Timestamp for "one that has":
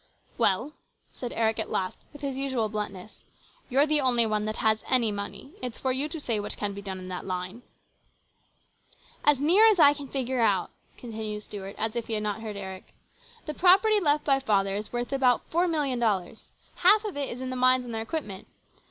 4.25-4.83